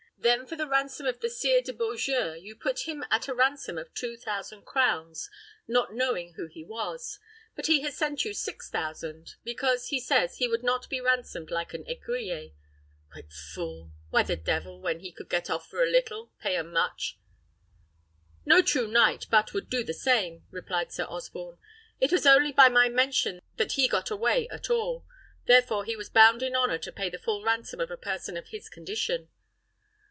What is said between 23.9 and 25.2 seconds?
away at all: